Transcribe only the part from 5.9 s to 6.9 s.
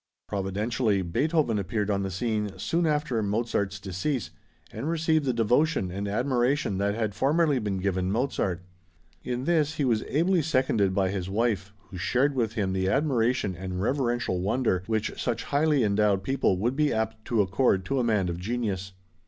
and admiration